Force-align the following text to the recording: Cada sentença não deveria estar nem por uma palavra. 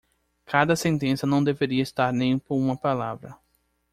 Cada 0.47 0.75
sentença 0.75 1.27
não 1.27 1.43
deveria 1.43 1.83
estar 1.83 2.11
nem 2.11 2.39
por 2.39 2.55
uma 2.55 2.75
palavra. 2.75 3.37